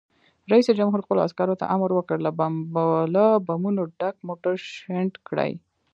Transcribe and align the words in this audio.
رئیس 0.51 0.67
جمهور 0.79 1.01
خپلو 1.05 1.19
عسکرو 1.27 1.59
ته 1.61 1.65
امر 1.75 1.89
وکړ؛ 1.93 2.17
له 3.15 3.25
بمونو 3.47 3.83
ډک 3.99 4.15
موټر 4.27 4.53
شنډ 4.75 5.11
کړئ! 5.27 5.51